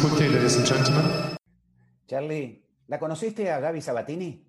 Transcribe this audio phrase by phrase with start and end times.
[0.00, 1.36] quickly, ladies and gentlemen.
[2.06, 4.44] Charlie, ¿la conociste a Gaby Sabatini?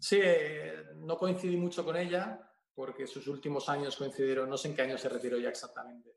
[0.00, 2.40] Sí, eh, no coincidí mucho con ella
[2.74, 6.10] porque sus últimos años coincidieron, no sé en qué año se retiró ya exactamente,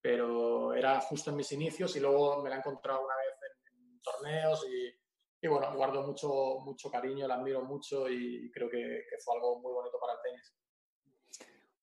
[0.00, 4.00] pero era justo en mis inicios y luego me la he encontrado una vez en,
[4.00, 9.18] torneos y, y, bueno, guardo mucho, mucho cariño, la admiro mucho y creo que, que
[9.22, 10.54] fue algo muy bonito para el tenis.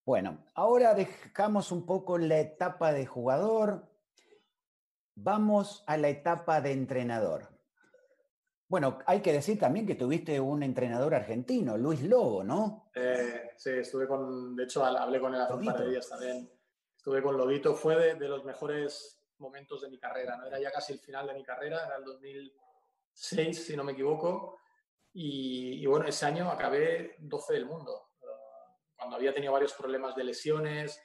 [0.06, 3.95] Bueno, ahora dejamos un poco la etapa de jugador,
[5.16, 7.50] vamos a la etapa de entrenador.
[8.68, 12.90] Bueno, hay que decir también que tuviste un entrenador argentino, Luis Lobo, ¿no?
[12.96, 16.50] Eh, sí, estuve con, de hecho hablé con él hace un par de días también.
[16.98, 20.48] Estuve con Lobito, fue de, de, los mejores momentos de mi carrera, ¿no?
[20.48, 24.58] Era ya casi el final de mi carrera, era el 2006, si no me equivoco,
[25.14, 28.06] y, y bueno, ese año acabé 12 del mundo
[28.96, 31.02] cuando había tenido varios problemas de lesiones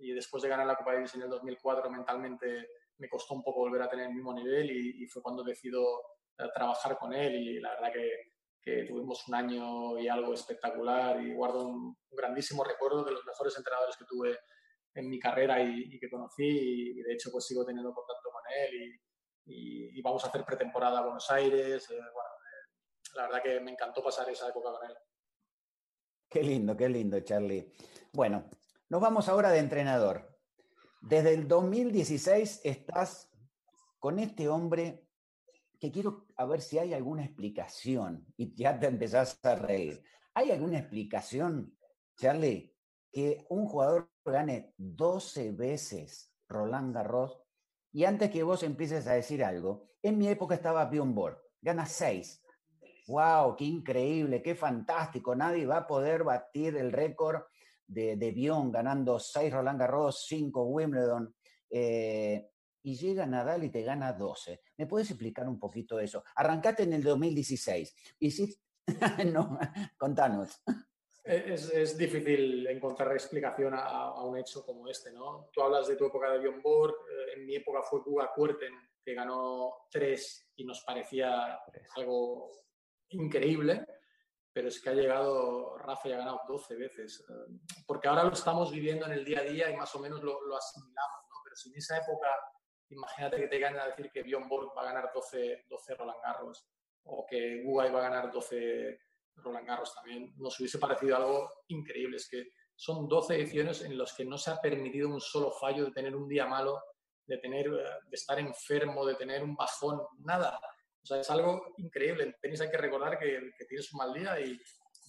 [0.00, 3.60] y después de ganar la Copa Davis en el 2004 mentalmente me costó un poco
[3.60, 7.60] volver a tener el mismo nivel y, fue cuando decido uh, trabajar con él y
[7.60, 8.36] la verdad que,
[8.88, 13.96] tuvimos un año y algo espectacular y guardo un, grandísimo recuerdo de los mejores entrenadores
[13.96, 14.36] que tuve
[14.92, 19.00] en mi carrera y, que conocí y, de hecho pues sigo teniendo contacto con él
[19.44, 21.88] y, vamos a hacer pretemporada a Buenos Aires.
[21.90, 24.96] Eh, eh, la verdad que me encantó pasar esa época con él.
[26.28, 27.72] Qué lindo, qué lindo, Charlie.
[28.12, 28.50] Bueno,
[28.88, 30.35] nos vamos ahora de entrenador.
[31.08, 33.30] Desde el 2016 estás
[34.00, 35.06] con este hombre
[35.78, 40.02] que quiero a ver si hay alguna explicación y ya te empezás a reír.
[40.34, 41.78] ¿Hay alguna explicación,
[42.16, 42.74] Charlie,
[43.12, 47.40] que un jugador gane 12 veces Roland Garros?
[47.92, 51.86] Y antes que vos empieces a decir algo, en mi época estaba Bjorn Borg, gana
[51.86, 52.42] 6
[53.06, 57.42] wow, qué increíble, qué fantástico, nadie va a poder batir el récord
[57.86, 61.34] de, de Bion ganando 6 Roland Garros, 5 Wimbledon,
[61.70, 62.50] eh,
[62.82, 64.62] y llega Nadal y te gana 12.
[64.76, 66.22] ¿Me puedes explicar un poquito eso?
[66.36, 68.54] Arrancaste en el 2016, y sí,
[69.32, 69.58] no,
[69.98, 70.62] contanos.
[71.24, 75.50] Es, es, difícil encontrar explicación a, a, un hecho como este, ¿no?
[75.52, 78.72] Tú hablas de tu época de Bjorn Borg, eh, en mi época fue Kuga Kuerten,
[79.04, 81.58] que ganó 3 y nos parecía
[81.96, 82.50] algo
[83.10, 83.84] increíble,
[84.56, 87.22] pero es que ha llegado Rafa y ha ganado 12 veces.
[87.28, 90.22] Eh, porque ahora lo estamos viviendo en el día a día y más o menos
[90.22, 91.36] lo, lo asimilamos, ¿no?
[91.44, 92.26] Pero si en esa época,
[92.88, 96.22] imagínate que te ganen a decir que Bjorn Borg va a ganar 12, 12 Roland
[96.22, 96.66] Garros
[97.04, 98.98] o que Guay va a ganar 12
[99.34, 102.16] Roland Garros también, nos hubiese parecido algo increíble.
[102.16, 105.84] Es que son 12 ediciones en las que no se ha permitido un solo fallo
[105.84, 106.82] de tener un día malo,
[107.26, 110.58] de, tener, de estar enfermo, de tener un bajón, nada
[111.06, 112.24] o sea, es algo increíble.
[112.24, 114.60] En tenis hay que recordar que, que tienes un mal día y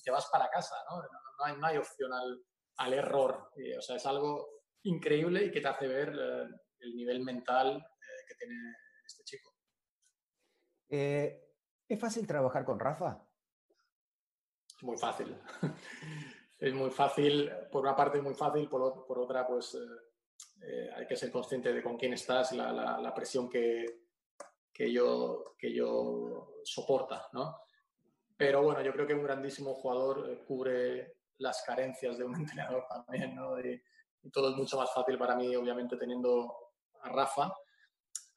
[0.03, 0.97] te vas para casa, ¿no?
[0.97, 2.39] No, hay, no hay, opción al,
[2.77, 3.49] al error.
[3.55, 4.47] Y, o sea, es algo
[4.83, 6.45] increíble y que te hace ver eh,
[6.81, 8.75] el nivel mental eh, que tiene
[9.07, 9.51] este chico.
[10.89, 11.51] Eh,
[11.87, 13.27] ¿Es fácil trabajar con Rafa?
[14.77, 15.35] Es muy fácil.
[16.59, 21.07] es muy fácil, por una parte es muy fácil, por, por otra pues eh, hay
[21.07, 24.06] que ser consciente de con quién estás, la, la, la presión que,
[24.77, 27.63] que yo, que yo soporta, ¿no?
[28.37, 32.85] Pero bueno, yo creo que un grandísimo jugador eh, cubre las carencias de un entrenador
[32.87, 33.59] también, ¿no?
[33.59, 33.81] Y,
[34.21, 36.53] y, todo es mucho más fácil para mí, obviamente, teniendo
[37.01, 37.51] a Rafa.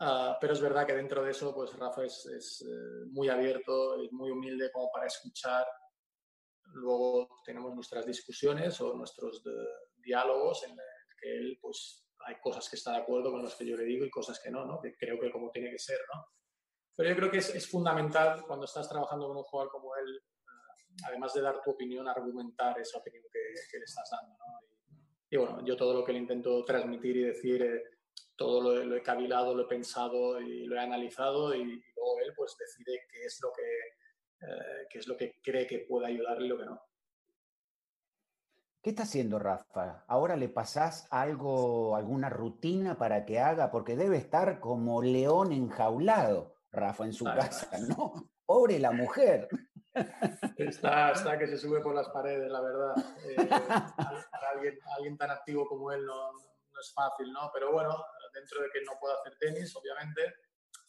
[0.01, 4.03] Uh, pero es verdad que dentro de eso, pues Rafa es, es eh, muy abierto,
[4.03, 5.67] es muy humilde como para escuchar.
[6.73, 9.53] Luego tenemos nuestras discusiones o nuestros de,
[9.97, 13.67] diálogos en el que él, pues, hay cosas que está de acuerdo con las que
[13.67, 14.81] yo le digo y cosas que no, ¿no?
[14.81, 16.25] Que creo que como tiene que ser, ¿no?
[16.97, 20.23] Pero yo creo que es, es fundamental cuando estás trabajando con un jugador como él,
[20.23, 23.39] uh, además de dar tu opinión, argumentar esa opinión que,
[23.71, 24.61] que le estás dando, ¿no?
[24.69, 27.83] Y, y, bueno, yo todo lo que le intento transmitir y decir, eh,
[28.37, 32.19] todo lo, lo, he cavilado, lo he pensado y lo he analizado y, y luego
[32.25, 36.07] él pues decide qué es lo que, eh, qué es lo que cree que puede
[36.07, 36.90] ayudarle y lo que no.
[38.83, 40.05] ¿Qué está haciendo Rafa?
[40.09, 43.71] ¿Ahora le pasás algo, alguna rutina para que haga?
[43.71, 48.31] Porque debe estar como león enjaulado, Rafa, en su ah, casa, ¿no?
[48.47, 49.49] Pobre la mujer.
[50.57, 52.95] Está, está que se sube por las paredes, la verdad.
[53.25, 53.49] Eh,
[54.31, 57.51] para alguien, alguien, tan activo como él no, no, es fácil, ¿no?
[57.53, 57.97] Pero bueno,
[58.33, 60.33] dentro de que no puede hacer tenis, obviamente,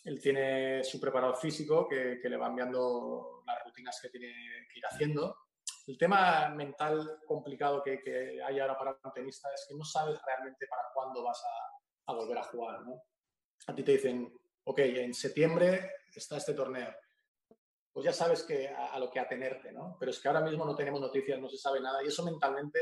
[0.04, 4.34] él tiene su preparador físico que, que le va enviando las rutinas que tiene
[4.72, 5.36] que ir haciendo
[5.88, 10.68] el tema mental complicado que, hay ahora para un tenista es que no sabes realmente
[10.68, 11.42] para cuándo vas
[12.06, 12.82] a, volver a jugar.
[12.82, 13.04] ¿no?
[13.68, 14.32] A ti te dicen,
[14.66, 16.94] ok, en septiembre está este torneo.
[17.94, 19.98] Pues ya sabes que a, a, lo que atenerte, ¿no?
[20.00, 22.80] Pero es que ahora mismo no tenemos noticias, no se sabe nada y eso mentalmente,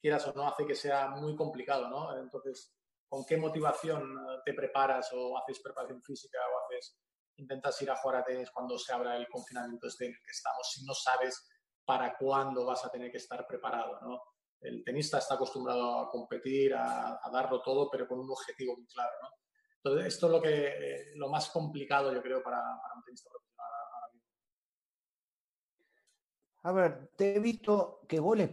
[0.00, 2.16] quieras o no, hace que sea muy complicado, ¿no?
[2.16, 2.72] Entonces,
[3.12, 6.96] con qué motivación eh, te preparas o haces preparación física o haces,
[7.36, 10.30] intentas ir a jugar a tenis cuando se abra el confinamiento este en el que
[10.30, 11.46] estamos, si no sabes
[11.84, 14.22] para cuándo vas a tener que estar preparado, ¿no?
[14.60, 19.12] El tenista está acostumbrado a competir, a, darlo todo, pero con un objetivo muy claro,
[19.22, 19.28] ¿no?
[19.76, 23.66] Entonces, esto es lo, que, lo más complicado, yo creo, para, para un tenista profesional
[23.92, 24.28] ahora mismo.
[26.62, 28.50] A ver, te he visto que vos le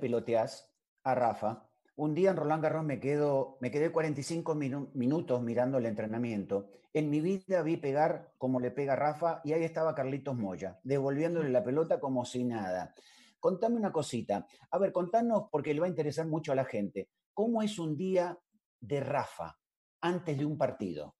[1.04, 5.86] a Rafa un día en Roland Garros me, quedo, me quedé 45 minutos mirando el
[5.86, 6.70] entrenamiento.
[6.94, 11.50] En mi vida vi pegar como le pega Rafa y ahí estaba Carlitos Moya, devolviéndole
[11.50, 12.96] la pelota como si nada.
[13.40, 14.46] Contame una cosita.
[14.72, 17.10] A ver, contanos, porque le va a interesar mucho a la gente.
[17.34, 18.38] ¿Cómo es un día
[18.80, 19.58] de Rafa
[20.02, 21.16] antes de un partido?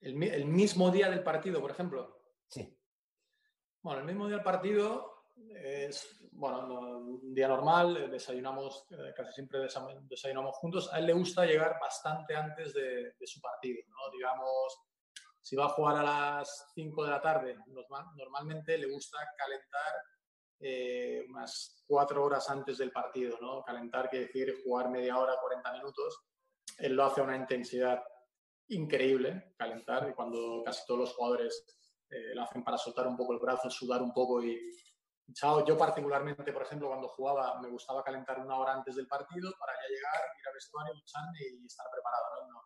[0.00, 2.20] El, el mismo día del partido, por ejemplo.
[2.48, 2.76] Sí.
[3.82, 9.60] Bueno, el mismo día del partido es, bueno, un día normal, desayunamos, eh, casi siempre
[9.60, 10.92] desayunamos juntos.
[10.92, 14.10] A él le gusta llegar bastante antes de, su partido, ¿no?
[14.12, 14.78] Digamos,
[15.40, 17.56] si va a jugar a las 5 de la tarde,
[18.16, 19.92] normalmente le gusta calentar
[20.62, 23.62] eh, unas 4 horas antes del partido, ¿no?
[23.62, 26.20] Calentar quiere decir jugar media hora, 40 minutos.
[26.78, 28.02] Él lo hace a una intensidad
[28.68, 31.66] increíble, calentar, y cuando casi todos los jugadores
[32.34, 34.58] lo hacen para soltar un poco el brazo, sudar un poco y,
[35.66, 39.72] yo particularmente, por ejemplo, cuando jugaba, me gustaba calentar una hora antes del partido para
[39.72, 42.48] ya llegar, ir al vestuario, lucharme y estar preparado.
[42.48, 42.62] ¿no?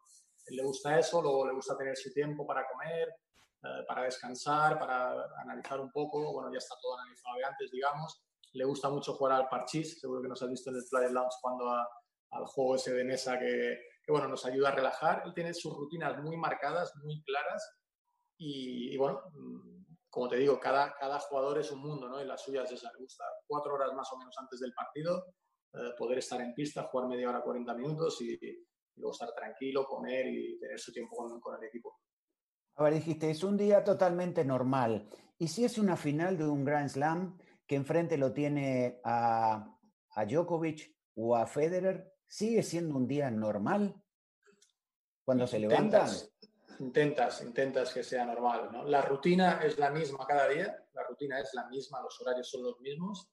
[0.47, 3.26] Él le gusta eso, luego le gusta tener su tiempo para comer, eh,
[3.87, 6.33] para descansar, para analizar un poco.
[6.33, 8.23] Bueno, ya está todo analizado de antes, digamos.
[8.53, 11.37] Le gusta mucho jugar al parchís, seguro que nos has visto en el Play Lounge
[11.41, 15.23] cuando al juego ese de mesa que, que, bueno, nos ayuda a relajar.
[15.25, 17.63] Él tiene sus rutinas muy marcadas, muy claras
[18.39, 19.21] y, y bueno,
[20.17, 22.23] como te digo, cada, cada jugador es un mundo, ¿no?
[22.23, 25.35] Y la suya es esa, le gusta cuatro horas más o menos antes del partido,
[25.75, 28.39] eh, poder estar en pista, jugar media hora, 40 minutos y,
[28.97, 31.99] luego estar tranquilo, comer y tener su tiempo con, con, el equipo.
[32.77, 35.09] A ver, dijiste, es un día totalmente normal.
[35.39, 39.77] ¿Y si es una final de un Grand Slam que enfrente lo tiene a,
[40.11, 43.95] a Djokovic o a Federer, sigue siendo un día normal?
[45.25, 46.09] Cuando se levantan
[46.81, 48.71] intentas, intentas que sea normal.
[48.73, 48.85] ¿no?
[48.85, 52.63] La rutina es la misma cada día, la rutina es la misma, los horarios son
[52.63, 53.31] los mismos,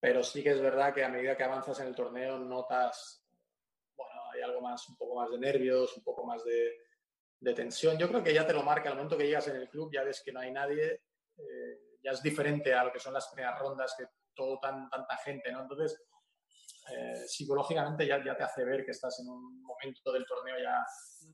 [0.00, 3.24] pero sí que es verdad que a medida que avanzas en el torneo notas,
[3.96, 6.85] bueno, hay algo más, un poco más de nervios, un poco más de,
[7.54, 7.98] tensión.
[7.98, 10.02] Yo creo que ya te lo marca al momento que llegas en el club, ya
[10.02, 11.02] ves que no hay nadie,
[11.36, 15.16] eh, ya es diferente a lo que son las primeras rondas, que todo tan, tanta
[15.18, 15.62] gente, ¿no?
[15.62, 16.02] Entonces,
[16.88, 20.84] eh, psicológicamente ya, ya te hace ver que estás en un momento del torneo ya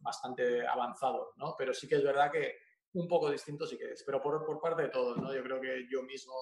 [0.01, 1.55] bastante avanzado, ¿no?
[1.57, 2.57] Pero sí que es verdad que
[2.95, 5.35] un poco distinto sí que es, pero por, por parte de todos, ¿no?
[5.35, 6.35] Yo creo que yo mismo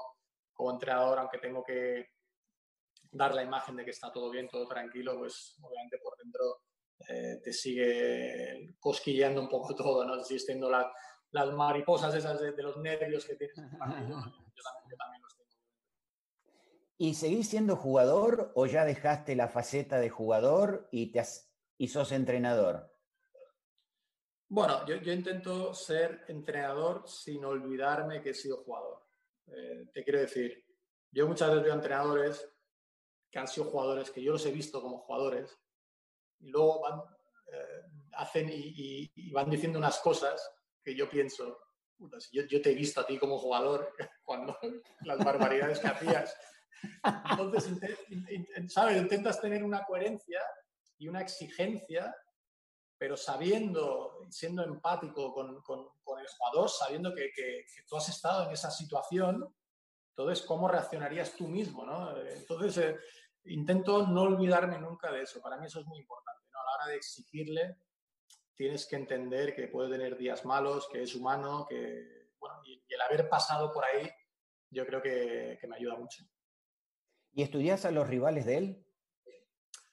[0.53, 2.07] como entrenador, aunque tengo que
[3.13, 6.63] dar la imagen de que está todo bien, todo tranquilo, pues obviamente por dentro
[7.09, 10.23] eh, te sigue cosquilleando un poco todo, ¿no?
[10.23, 10.71] Sigues teniendo
[11.31, 13.57] las mariposas esas de, los nervios que tienes.
[13.57, 15.41] Yo también, yo también los
[16.99, 21.23] ¿Y seguís siendo jugador o ya dejaste la faceta de jugador y, te
[21.79, 22.95] y sos entrenador?
[24.51, 29.01] Bueno, yo, intento ser entrenador sin olvidarme que he sido jugador.
[29.47, 30.63] Eh, te quiero decir,
[31.11, 32.53] yo muchas veces veo entrenadores
[33.31, 35.59] que han sido jugadores, que yo los he visto como jugadores,
[36.41, 37.01] y luego van,
[37.53, 37.83] eh,
[38.13, 41.59] hacen y, van diciendo unas cosas que yo pienso,
[42.33, 43.95] yo, te he visto a ti como jugador
[44.25, 44.57] cuando
[45.03, 46.37] las barbaridades que hacías
[47.31, 47.79] entonces,
[48.69, 48.97] ¿sabes?
[48.97, 50.41] Intentas tener una coherencia
[50.99, 52.15] y una exigencia,
[52.99, 55.81] pero sabiendo, siendo empático con, con,
[56.21, 59.55] el jugador, sabiendo que, que, tú has estado en esa situación,
[60.11, 61.85] entonces, ¿cómo reaccionarías tú mismo?
[61.87, 62.17] ¿no?
[62.21, 62.97] Entonces, eh,
[63.45, 65.41] intento no olvidarme nunca de eso.
[65.41, 66.30] Para mí eso es muy importante.
[66.61, 67.77] A la hora de exigirle,
[68.55, 73.01] tienes que entender que puede tener días malos, que es humano, que, bueno, y, el
[73.01, 74.11] haber pasado por ahí,
[74.71, 76.25] yo creo que, que me ayuda mucho.
[77.33, 78.87] ¿Y estudias a los rivales de él?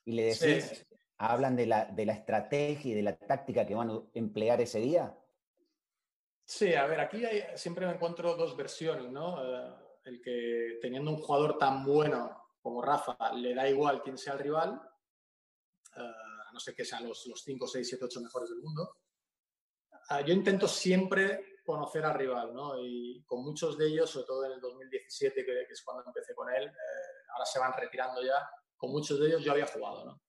[0.03, 0.85] Y le decís,
[1.17, 4.79] hablan de la, de la estrategia y de la táctica que van a emplear ese
[4.79, 5.17] día.
[6.43, 7.23] Sí, a ver, aquí
[7.55, 9.43] siempre me encuentro dos versiones, ¿no?
[9.43, 9.73] Eh,
[10.05, 14.39] el que teniendo un jugador tan bueno como Rafa, le da igual quién sea el
[14.39, 14.81] rival,
[15.93, 16.26] a
[16.57, 18.97] no ser que sean los, los 5, 6, 7, 8 mejores del mundo.
[20.09, 22.79] Eh, yo intento siempre conocer al rival, ¿no?
[22.79, 26.49] Y con muchos de ellos, sobre todo en el 2017, que, es cuando empecé con
[26.49, 26.71] él,
[27.33, 30.21] ahora se van retirando ya, con muchos de ellos yo había jugado, ¿no?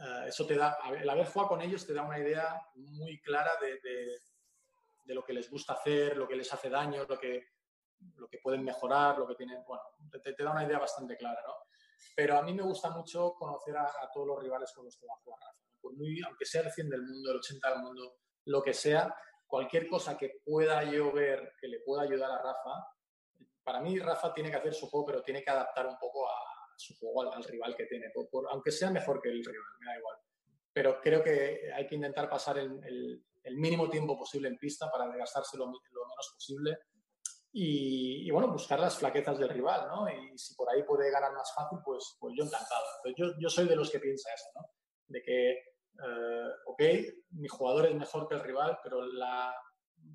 [0.00, 3.50] Eh, eso te da, el haber jugado con ellos te da una idea muy clara
[3.60, 7.48] de, de, lo que les gusta hacer, lo que les hace daño, lo que,
[8.16, 9.82] lo que pueden mejorar, lo que tienen, bueno,
[10.22, 11.54] te, da una idea bastante clara, ¿no?
[12.16, 15.14] Pero a mí me gusta mucho conocer a, todos los rivales con los que va
[15.14, 15.96] a jugar Rafa.
[15.96, 18.16] muy, aunque sea el 100 del mundo, el 80 del mundo,
[18.46, 19.14] lo que sea,
[19.46, 22.86] cualquier cosa que pueda yo ver que le pueda ayudar a Rafa,
[23.62, 26.34] para mí Rafa tiene que hacer su juego, pero tiene que adaptar un poco a
[26.76, 28.10] su juego al, rival que tiene,
[28.50, 30.16] aunque sea mejor que el rival, me da igual.
[30.72, 35.56] Pero creo que hay que intentar pasar el, mínimo tiempo posible en pista para desgastarse
[35.56, 36.78] lo, menos posible
[37.52, 40.08] y, bueno, buscar las flaquezas del rival, ¿no?
[40.08, 42.84] Y si por ahí puede ganar más fácil, pues, pues yo encantado.
[43.16, 44.66] yo, yo soy de los que piensa eso, ¿no?
[45.08, 46.82] De que, eh, ok,
[47.30, 49.52] mi jugador es mejor que el rival, pero la,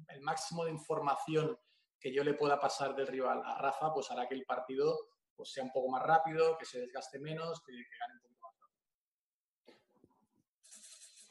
[0.09, 1.59] el máximo de información
[1.99, 4.95] que yo le pueda pasar del rival a Rafa, pues hará que el partido
[5.35, 8.53] pues, sea un poco más rápido, que se desgaste menos, que, gane un poquito más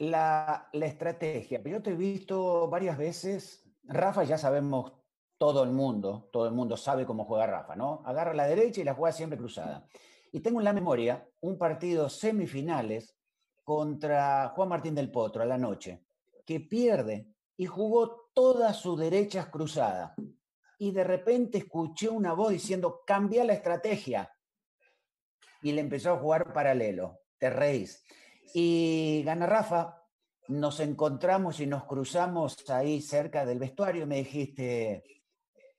[0.00, 0.70] rápido.
[0.72, 5.03] La estrategia, yo te he visto varias veces, Rafa ya sabemos
[5.38, 8.02] todo el mundo, todo el mundo sabe cómo juega Rafa, ¿no?
[8.04, 9.86] Agarra la derecha y la juega siempre cruzada.
[10.32, 13.16] Y tengo en la memoria un partido semifinales
[13.62, 16.04] contra Juan Martín del Potro a la noche,
[16.44, 20.12] que pierde y jugó todas sus derechas cruzadas
[20.78, 24.30] y de repente escuché una voz diciendo, cambia la estrategia.
[25.62, 28.04] Y le empezó a jugar paralelo, te reís.
[28.52, 30.02] Y gana Rafa,
[30.48, 35.23] nos encontramos y nos cruzamos ahí cerca del vestuario y me dijiste,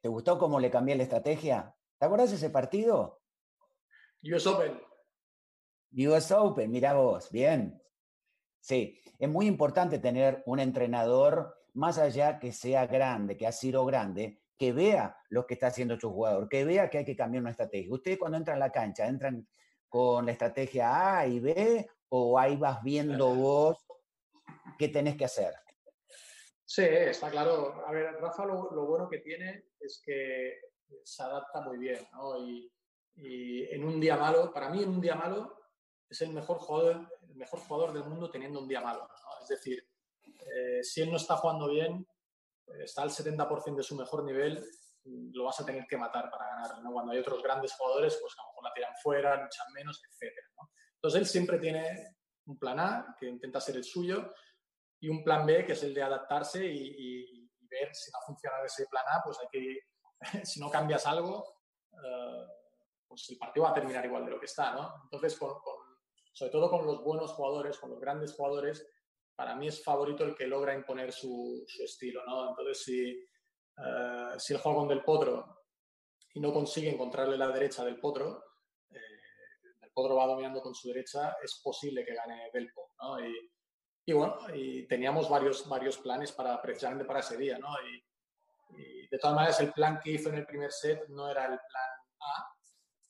[0.06, 1.76] ¿te gustó cómo le cambié la estrategia?
[1.98, 3.24] ¿Te acuerdas de ese partido?
[4.22, 4.80] US Open.
[6.08, 7.82] US Open, mira vos, bien.
[8.60, 13.84] Sí, es muy importante tener un entrenador, más allá que sea grande, que ha sido
[13.84, 17.42] grande, que vea lo que está haciendo su jugador, que vea que hay que cambiar
[17.42, 17.92] una estrategia.
[17.92, 19.48] Ustedes cuando entran a la cancha, ¿entran
[19.90, 23.84] con la estrategia A y B o ahí vas viendo vos
[24.78, 25.65] qué tenés que hacer?
[26.66, 27.86] Sí, está claro.
[27.86, 30.60] A ver, Rafa lo, bueno que tiene es que
[31.04, 32.38] se adapta muy bien, ¿no?
[32.40, 32.72] Y,
[33.18, 35.56] en un día malo, para mí en un día malo
[36.10, 39.08] es el mejor jugador, del mundo teniendo un día malo.
[39.42, 39.88] Es decir,
[40.26, 42.06] eh, si él no está jugando bien,
[42.84, 44.62] está al 70% de su mejor nivel,
[45.06, 46.84] lo vas a tener que matar para ganar.
[46.84, 46.92] ¿no?
[46.92, 50.34] Cuando hay otros grandes jugadores, pues a lo mejor la tiran fuera, luchan menos, etc.
[50.96, 52.18] Entonces él siempre tiene
[52.48, 54.34] un plan A, que intenta ser el suyo,
[55.00, 58.86] y un plan B, que es el de adaptarse y, ver si no funciona ese
[58.86, 59.80] plan A, pues hay que,
[60.46, 61.44] si no cambias algo,
[61.92, 62.46] eh,
[63.06, 64.74] pues el partido va a terminar igual de lo que está.
[64.74, 64.94] ¿no?
[65.04, 65.38] Entonces,
[66.32, 68.88] sobre todo con los buenos jugadores, con los grandes jugadores,
[69.36, 72.50] para mí es favorito el que logra imponer su, estilo, ¿no?
[72.50, 75.64] Entonces, si, eh, si el juego con Del Potro
[76.34, 78.44] y no consigue encontrarle la derecha del Potro,
[78.90, 79.00] eh,
[79.82, 83.20] Del Potro va dominando con su derecha, es posible que gane Delpo, ¿no?
[83.20, 83.52] Y,
[84.06, 87.70] y, bueno, y teníamos varios, varios planes para, precisamente para ese día, ¿no?
[87.82, 88.04] Y,
[89.10, 91.92] de todas maneras, el plan que hizo en el primer set no era el plan
[92.20, 92.56] A,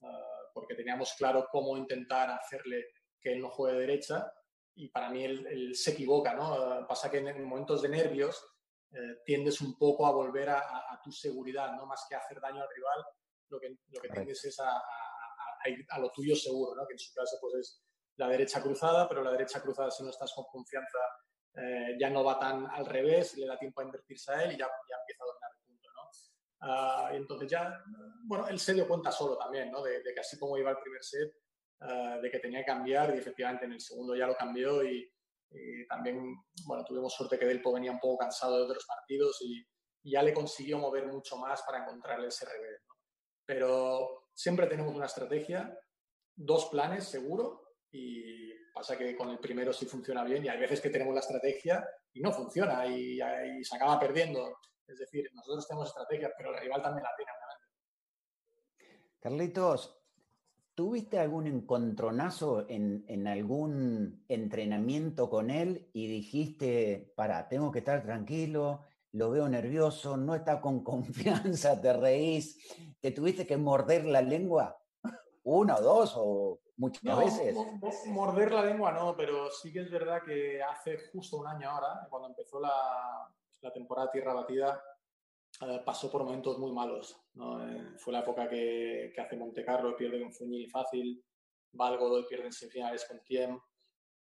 [0.01, 4.31] eh, porque teníamos claro cómo intentar hacerle que él no juegue derecha,
[4.75, 6.85] y para mí él, se equivoca, ¿no?
[6.87, 8.45] Pasa que en, momentos de nervios
[8.91, 11.85] eh, tiendes un poco a volver a, tu seguridad, ¿no?
[11.85, 13.05] Más que a hacer daño al rival,
[13.49, 14.83] lo que, lo que tiendes es a,
[15.65, 16.85] ir a lo tuyo seguro, ¿no?
[16.85, 17.84] Que en su caso pues es
[18.17, 20.99] la derecha cruzada, pero la derecha cruzada si no estás con confianza
[21.55, 24.57] eh, ya no va tan al revés, le da tiempo a invertirse a él y
[24.57, 26.09] ya, ya empieza a dominar el punto, ¿no?
[26.61, 27.81] Ah, y entonces ya,
[28.23, 29.81] bueno, él se dio cuenta solo también, ¿no?
[29.81, 31.33] De, de que así como iba el primer set,
[31.81, 35.09] eh, de que tenía que cambiar y efectivamente en el segundo ya lo cambió y,
[35.87, 39.65] también, bueno, tuvimos suerte que Delpo venía un poco cansado de otros partidos y,
[40.07, 42.79] ya le consiguió mover mucho más para encontrarle ese revés.
[43.43, 45.75] Pero siempre tenemos una estrategia,
[46.35, 47.64] dos planes seguro
[47.95, 51.21] y pasa que con el primero sí funciona bien y hay veces que tenemos la
[51.21, 54.57] estrategia y no funciona y, y se acaba perdiendo.
[54.87, 57.65] Es decir, nosotros tenemos estrategia, pero el rival también la tiene, obviamente.
[59.19, 60.05] Carlitos,
[60.75, 68.81] ¿Tuviste algún encontronazo en, algún entrenamiento con él y dijiste, para, tengo que estar tranquilo,
[69.13, 72.59] lo veo nervioso, no está con confianza, te reís,
[72.99, 74.77] te tuviste que morder la lengua?
[75.43, 77.55] ¿Una o dos o muchas veces?
[78.07, 82.07] Morder la lengua no, pero sí que es verdad que hace justo un año ahora,
[82.09, 83.29] cuando empezó la,
[83.61, 84.81] la temporada Tierra Batida,
[85.61, 87.17] eh, pasó por momentos muy malos.
[87.35, 91.23] Eh, fue la época que, que hace Monte Carlo, pierde con Fuñi fácil,
[91.71, 93.59] Valgodo y pierde en semifinales con Tiem.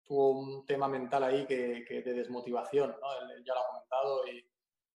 [0.04, 3.14] Tuvo un tema mental ahí que, que de desmotivación, ¿no?
[3.20, 4.46] Él, ya lo ha comentado y,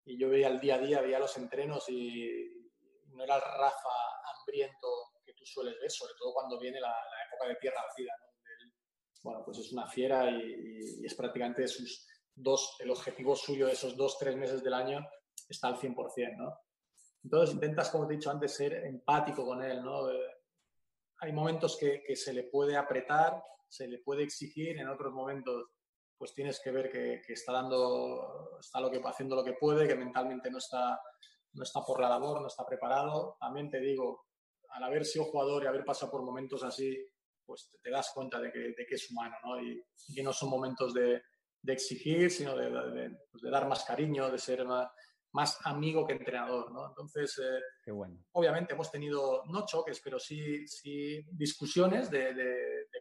[0.04, 2.70] y, yo veía el día a día, veía los entrenos y
[3.08, 3.90] no era el Rafa
[4.38, 4.88] hambriento
[5.24, 6.94] que tú sueles ver, sobre todo cuando viene la,
[7.32, 8.26] época de tierra vacía, ¿no?
[9.22, 13.72] bueno, pues es una fiera y, y, es prácticamente sus dos, el objetivo suyo de
[13.72, 15.06] esos dos, tres meses del año
[15.48, 16.58] está al 100%, ¿no?
[17.22, 20.10] Entonces intentas, como te he dicho antes, ser empático con él, ¿no?
[20.10, 20.18] Eh,
[21.18, 25.66] hay momentos que, que, se le puede apretar, se le puede exigir, en otros momentos
[26.22, 29.96] pues tienes que ver que, está dando, está lo que, haciendo lo que puede, que
[29.96, 30.96] mentalmente no está,
[31.54, 33.36] no está por la labor, no está preparado.
[33.40, 34.26] También te digo,
[34.68, 36.96] al haber sido jugador y haber pasado por momentos así,
[37.44, 39.60] pues te, das cuenta de que, de que, es humano, ¿no?
[39.62, 39.82] Y,
[40.14, 41.22] que no son momentos de,
[41.62, 42.68] de exigir, sino de,
[43.30, 44.88] pues de, dar más cariño, de ser más,
[45.32, 46.88] más amigo que entrenador, ¿no?
[46.88, 48.18] Entonces, eh, bueno.
[48.32, 52.34] obviamente hemos tenido, no choques, pero sí, sí discusiones de,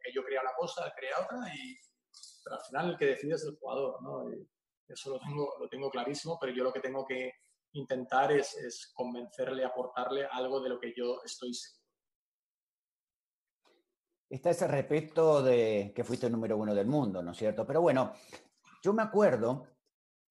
[0.04, 1.78] que yo crea una cosa, él crea otra, y
[2.44, 4.30] pero al final el que decide es el jugador, ¿no?
[4.88, 7.32] eso lo tengo, lo tengo clarísimo, pero yo lo que tengo que
[7.74, 11.81] intentar es, es convencerle, aportarle algo de lo que yo estoy seguro.
[14.32, 17.68] Está ese respeto de que fuiste el número uno del mundo, ¿no es cierto?
[17.68, 18.14] Pero bueno,
[18.82, 19.68] yo me acuerdo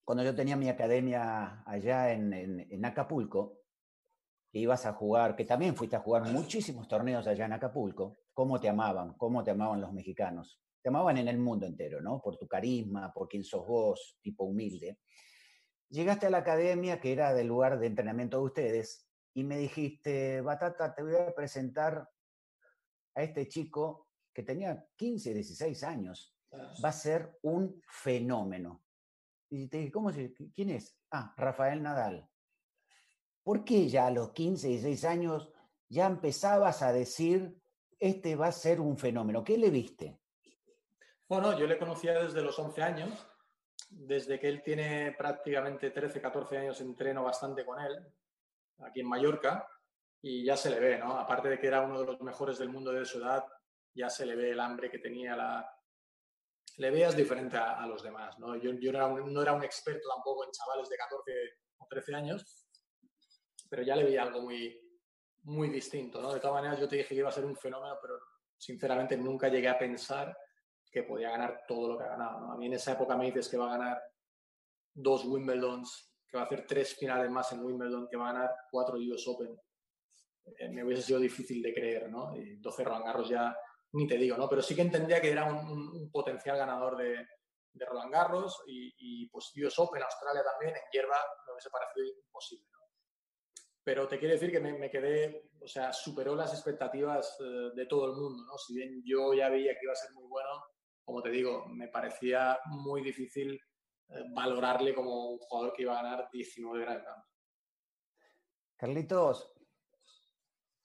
[0.03, 3.61] cuando yo tenía mi academia allá en, Acapulco,
[4.51, 8.59] que ibas a jugar, que también fuiste a jugar muchísimos torneos allá en Acapulco, cómo
[8.59, 10.63] te amaban, cómo te amaban los mexicanos.
[10.81, 12.23] Te amaban en el mundo entero, ¿no?
[12.23, 15.01] Por tu carisma, por quién sos vos, tipo humilde.
[15.91, 20.41] Llegaste a la academia, que era del lugar de entrenamiento de ustedes, y me dijiste,
[20.41, 22.09] Batata, te voy a presentar
[23.15, 26.35] a este chico que tenía 15, 16 años.
[26.85, 28.83] Va a ser un fenómeno.
[29.49, 30.97] Y te dije, ¿cómo se, ¿quién es?
[31.11, 32.29] Ah, Rafael Nadal.
[33.43, 35.53] ¿Por qué ya a los 15, 16 años
[35.89, 37.61] ya empezabas a decir,
[37.99, 39.43] este va a ser un fenómeno?
[39.43, 40.21] ¿Qué le viste?
[41.29, 43.27] Bueno, yo le conocía desde los 11 años,
[43.89, 48.05] desde que él tiene prácticamente 13, 14 años entreno bastante con él,
[48.79, 49.69] aquí en Mallorca,
[50.23, 51.19] y ya se le ve, ¿no?
[51.19, 53.45] Aparte de que era uno de los mejores del mundo de su edad,
[53.95, 55.69] ya se le ve el hambre que tenía, la,
[56.77, 58.39] le veas diferente a, los demás.
[58.39, 58.57] ¿no?
[58.57, 61.33] Yo, yo no era un experto tampoco en chavales de 14
[61.79, 62.67] o 13 años,
[63.69, 64.79] pero ya le veía algo muy,
[65.43, 66.21] muy distinto.
[66.21, 66.33] ¿no?
[66.33, 68.15] De todas maneras, yo te dije que iba a ser un fenómeno, pero
[68.57, 70.37] sinceramente nunca llegué a pensar
[70.91, 72.53] que podía ganar todo lo que ha ganado.
[72.53, 74.03] A mí en esa época me dices que va a ganar
[74.93, 78.51] dos Wimbledons, que va a hacer tres finales más en Wimbledon, que va a ganar
[78.71, 79.57] cuatro US Open.
[80.59, 82.37] Eh, me hubiese sido difícil de creer, ¿no?
[82.37, 83.57] Y 12 Roland Garros ya
[83.93, 84.49] ni te digo, ¿no?
[84.49, 87.27] Pero sí que entendía que era un, potencial ganador de,
[87.75, 92.67] Roland Garros y, y, pues US Open, Australia también, en hierba me hubiese parecido imposible.
[93.83, 98.07] Pero te quiero decir que me, quedé, o sea, superó las expectativas eh, de todo
[98.07, 98.59] el mundo, ¿no?
[98.59, 100.51] Si bien yo ya veía que iba a ser muy bueno,
[101.03, 106.03] como te digo, me parecía muy difícil eh, valorarle como un jugador que iba a
[106.03, 107.05] ganar 19 Grand.
[108.77, 109.53] Carlitos,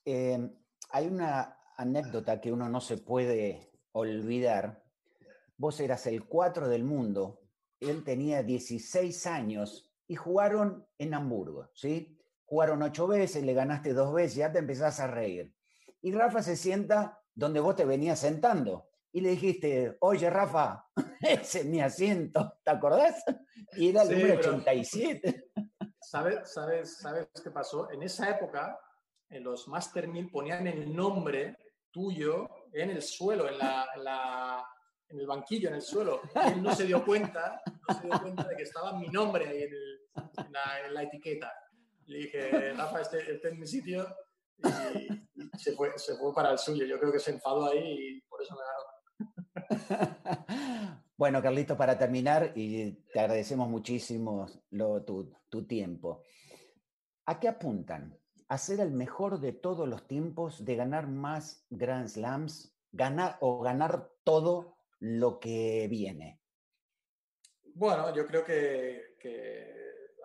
[0.06, 0.50] eh,
[0.92, 4.84] hay una anécdota que uno no se puede olvidar.
[5.58, 7.42] Vos eras el 4 del mundo,
[7.80, 12.18] él tenía 16 años y jugaron en Hamburgo, ¿sí?
[12.46, 15.54] Jugaron ocho veces, le ganaste dos veces, ya te empezás a reír.
[16.02, 18.90] Y Rafa se sienta donde vos te venías sentando.
[19.12, 20.88] Y le dijiste, oye Rafa,
[21.22, 23.24] ese es mi asiento, ¿te acordás?
[23.74, 25.52] Y era el número 87.
[26.00, 27.90] ¿sabes, sabes, ¿Sabes qué pasó?
[27.92, 28.80] En esa época,
[29.30, 31.58] en los Master 1000 ponían el nombre
[31.92, 34.66] tuyo en el suelo, en, la,
[35.08, 36.22] en, el banquillo, en el suelo.
[36.54, 39.64] él no se dio cuenta, no se dio cuenta de que estaba mi nombre ahí
[39.64, 41.52] en, la, etiqueta.
[42.08, 44.08] Le dije, Rafa, este, este, es mi sitio.
[44.58, 46.86] Y, se, fue, se fue para el suyo.
[46.86, 50.26] Yo creo que se enfadó ahí y por eso me ganó.
[51.18, 56.24] Bueno, Carlito, para terminar, y te agradecemos muchísimo lo, tu, tu tiempo.
[57.26, 62.08] ¿A qué apuntan a ser el mejor de todos los tiempos, de ganar más Grand
[62.08, 66.42] Slams, ganar o ganar todo lo que viene?
[67.74, 69.16] Bueno, yo creo que,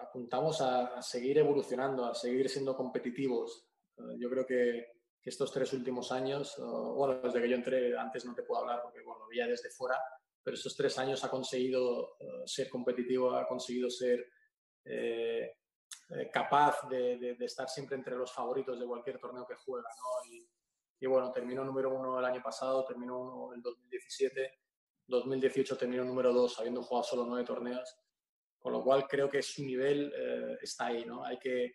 [0.01, 3.67] apuntamos a, seguir evolucionando, a seguir siendo competitivos.
[3.97, 4.87] Eh, yo creo que,
[5.23, 9.03] estos tres últimos años, bueno, desde que yo entré, antes no te puedo hablar porque
[9.03, 9.97] bueno, lo veía desde fuera,
[10.43, 14.27] pero estos tres años ha conseguido eh, ser competitivo, ha conseguido ser
[14.85, 15.59] eh,
[16.11, 19.89] eh, capaz de, estar siempre entre los favoritos de cualquier torneo que juega.
[20.99, 24.61] Y, bueno, terminó número uno el año pasado, terminó el 2017,
[25.07, 27.97] 2018 terminó número dos, habiendo jugado solo nueve torneos.
[28.59, 31.05] Con lo cual creo que su nivel eh, está ahí.
[31.05, 31.25] ¿no?
[31.25, 31.73] Hay que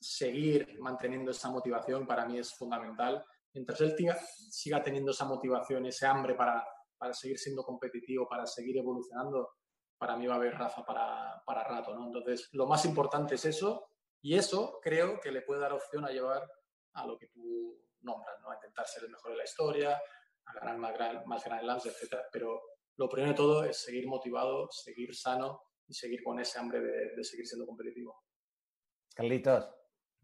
[0.00, 3.24] seguir manteniendo esa motivación, para mí es fundamental.
[3.52, 3.94] Mientras él
[4.50, 9.50] siga teniendo esa motivación, ese hambre para, para seguir siendo competitivo, para seguir evolucionando,
[9.98, 12.06] para mí va a haber Rafa para, para rato, ¿no?
[12.06, 13.88] Entonces, lo más importante es eso
[14.20, 16.48] y eso creo que le puede dar opción a llevar
[16.92, 18.50] a lo que tú nombras, ¿no?
[18.50, 20.00] A intentar ser el mejor de la historia,
[20.46, 22.16] a ganar más, gran, más Grand Slams, etc.
[22.32, 22.60] Pero
[22.96, 27.14] lo primero de todo es seguir motivado, seguir sano y seguir con ese hambre de,
[27.14, 28.24] de seguir siendo competitivo.
[29.14, 29.70] Carlitos,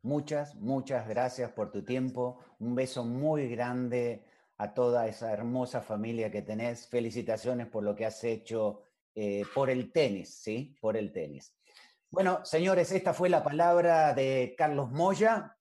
[0.03, 2.41] muchas, muchas gracias por tu tiempo.
[2.59, 4.27] Un beso muy grande
[4.59, 6.89] a toda esa hermosa familia que tenés.
[6.89, 10.77] Felicitaciones por lo que has hecho eh, por el tenis, ¿sí?
[10.81, 11.55] Por el tenis.
[12.11, 15.57] Bueno, señores, esta fue la palabra de Carlos Moya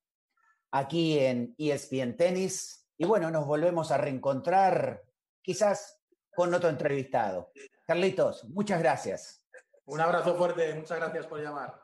[0.71, 2.89] aquí en ESPN Tenis.
[2.97, 5.01] Y bueno, nos volvemos a reencontrar
[5.41, 6.01] quizás
[6.35, 7.51] con otro entrevistado.
[7.85, 9.43] Carlitos, muchas gracias.
[9.85, 11.81] Un abrazo fuerte, muchas gracias por llamar.